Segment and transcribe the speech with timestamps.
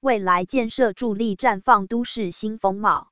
[0.00, 3.10] 未来建设助力绽放都市新风貌。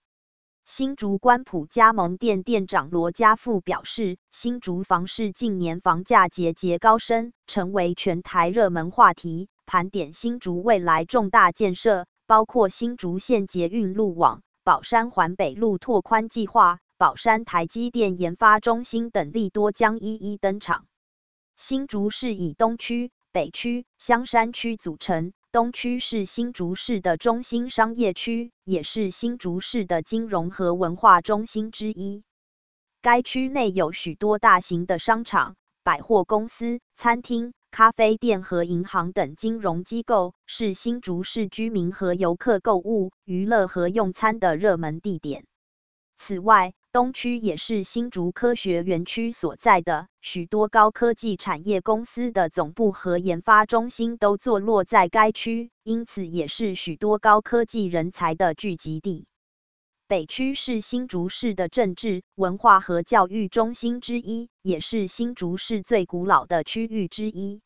[0.65, 9.49] 新竹官埔加盟店店长罗家富表示，新竹房市近年房价节节高升，成为全台热门话题。
[9.67, 20.87] 盘点新竹未来重大建设，包括新竹县捷运路网、宝山环北路拓宽计划、宝山台积电研发中心等利多将一一登场。
[21.57, 25.33] 新竹市以东区、北区、香山区组成。
[25.57, 32.25] 东区是新竹市的中心商业区，也是新竹市的金融和文化中心之一。
[33.01, 45.47] 该区内有许多大型的商场、百货公司、餐厅、咖啡店和银行等金融机构，是新竹市居民和游客购物、娱乐和用餐的热门地点。
[46.19, 59.27] 此外，东区也是新竹科学园区所在的，许多高科技产业公司的总部和研发中心都坐落在该区，因此也是许多高科技人才的聚集地。
[60.09, 67.61] 北区是新竹市的政治、文化和教育中心之一，也是新竹市最古老的区域之一。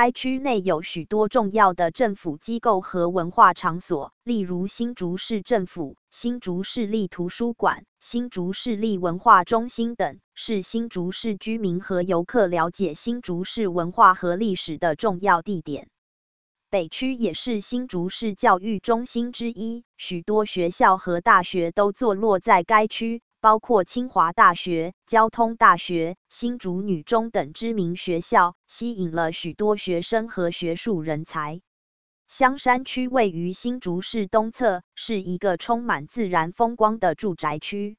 [0.00, 15.88] 该区内有许多重要的政府机构和文化场所，例如新竹市政府、新竹市立图书馆、新竹市立文化中心等，是新竹市居民和游客了解新竹市文化和历史的重要地点。
[16.70, 23.20] 北区也是新竹市教育中心之一，许多学校和大学都坐落在该区。
[23.40, 31.60] 包括清华大学、交通大学、新竹女中等知名学校，吸引了许多学生和学术人才。
[32.26, 37.96] 香山区位于新竹市东侧，是一个充满自然风光的住宅区。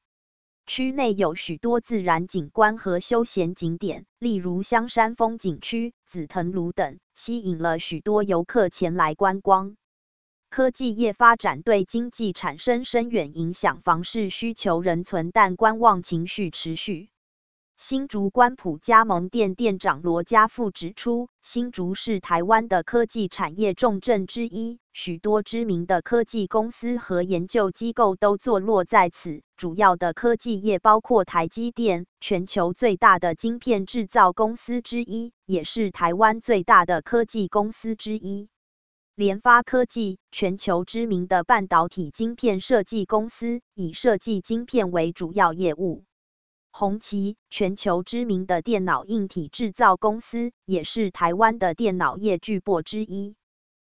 [0.66, 9.74] 区内有许多自然景观和休闲景点，例如香山风景区、紫藤庐等，吸引了许多游客前来观光。
[10.50, 17.08] 科技业发展对经济产生深远影响，房市需求仍存，但观望情绪持续。
[17.76, 29.42] 新竹关埔加盟店店长罗家富指出，新竹是台湾的科技产业重镇之一，许多知名的科技公司和研究机构都坐落在此。
[29.56, 38.48] 主要的科技业包括台积电，全球最大的晶片制造公司之一，也是台湾最大的科技公司之一。
[39.20, 46.04] 联发科技，全球知名的半导体晶片设计公司，以设计晶片为主要业务。
[46.72, 53.36] 宏碁，全球知名的电脑硬体制造公司，也是台湾的电脑业巨擘之一。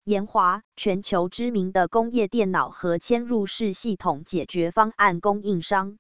[0.04, 6.00] 研华，全球知名的工业电脑和嵌入式系统解决方案供应商。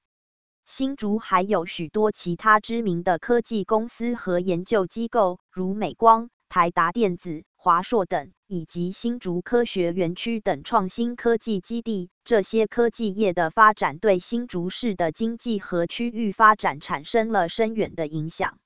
[0.65, 7.43] 新竹还有许多其他知名的科技公司和研究机构，如美光、台达电子。
[7.63, 18.57] 华硕等，以及新竹科学园区等创新科技基地，这些科技业的发展对新竹市的经济和区域发展产生了深远的影响。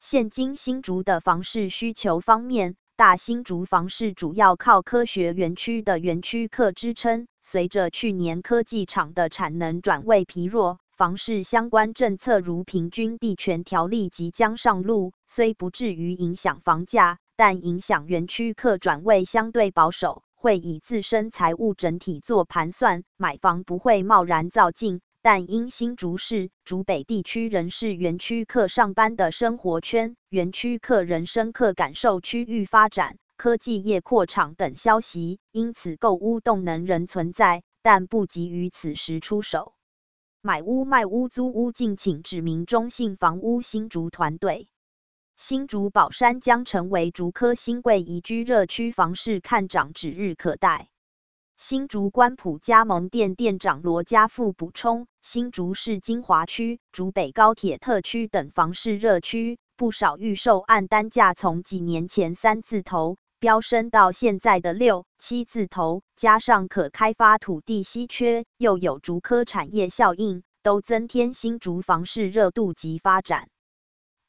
[0.00, 7.28] 现今新竹的房市需求方面，大新竹房市主要靠科学园区的园区客支撑。
[7.40, 17.20] 随着去年科技厂的产能转位疲弱，房市相关政策如平均地权条例即将上路，虽不至于影响房价。
[17.36, 25.00] 但影响园区客转位相对保守，会以自身财务整体做盘算，买房不会贸然造进。
[25.24, 39.74] 但因新竹市、竹北地区仍是园区客上班的生活圈，园区客人深刻感受区域发展、科技业扩厂等消息，因此购屋动能仍存在，但不急于此时出手。
[40.40, 44.66] 买屋、卖屋、租屋，敬请指名中信房屋新竹团队。
[45.44, 50.88] 新竹宝山将成为竹科新贵宜居热区，房市看涨指日可待。
[51.56, 73.48] 新竹关埔加盟店店长罗家富补充，新竹市金华区、竹北高铁特区等房市热区，不少预售案单价从几年前三字头飙升到现在的六七字头，加上可开发土地稀缺，又有竹科产业效应，都增添新竹房市热度及发展。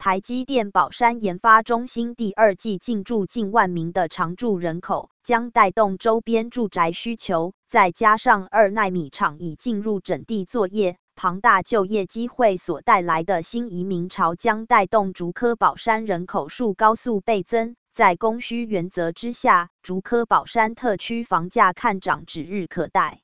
[0.04, 7.54] 台积电宝山研发中心第二季进驻近万名的常住人口，将带动周边住宅需求。
[7.70, 17.78] 再加上二奈米厂已进入整地作业，庞大就业机会所带来的新移民潮，将带动竹科宝山人口数高速倍增。
[17.94, 23.22] 在供需原则之下，竹科宝山特区房价看涨指日可待。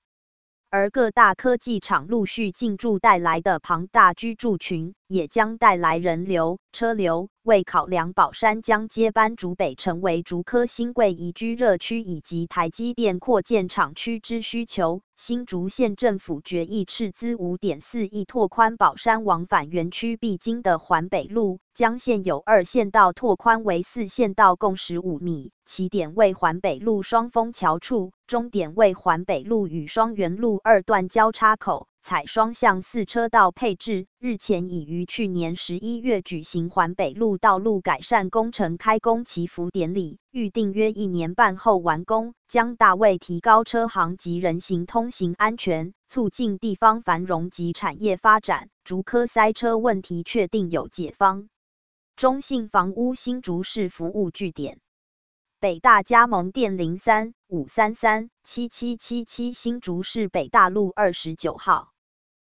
[0.71, 7.29] 而各大科技厂陆续进驻带来的庞大居住群，也将带来人流、车流。
[7.49, 25.51] 为考量宝山将接班竹北成为竹科新贵宜居热区以及台积电扩建厂区之需求，新竹县政府决议斥资五点四亿拓宽宝山往返园区必经的环北路，将现有二线道拓宽为四线道，共十五米。
[25.65, 34.07] 起点为环北路双峰桥处，终点为环北路与双园路二段交叉口，采双向四车道配置。
[34.17, 48.69] 日前已于去年十一月举行环北路道路改善工程开工祈福典礼，预定约一年半后完工，将大为提高车行及人行通行安全，促进地方繁荣及产业发展。
[48.83, 51.47] 竹科塞车问题确定有解方。
[52.15, 54.79] 中信房屋新竹市服务据点。
[55.59, 61.91] 北大加盟店零三五三三七七七七新竹市北大路二十九号，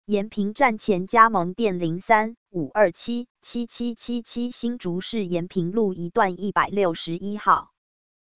[0.09, 7.73] 延平站前加盟店零三五二七七七七七新竹市延平路一段一百六十一号，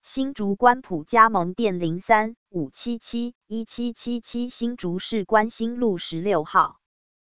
[0.02, 6.76] 新竹关埔加盟店零三五七七一七七七新竹市关新路十六号，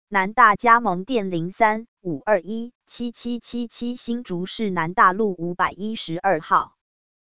[0.07, 6.76] 南大加盟店零三五二一七七七七新竹市南大路五百一十二号。